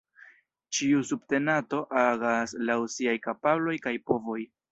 Ĉiu 0.77 1.01
subtenato 1.09 1.81
agas 2.05 2.57
laŭ 2.71 2.79
siaj 2.97 3.15
kapabloj 3.29 3.77
kaj 3.87 3.97
povoj. 4.11 4.39